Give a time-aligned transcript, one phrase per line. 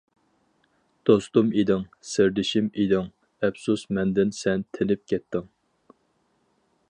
[1.09, 3.11] دوستۇم ئىدىڭ، سىردىشىم ئىدىڭ،
[3.45, 5.49] ئەپسۇس مەندىن سەن تېنىپ كەتتىڭ.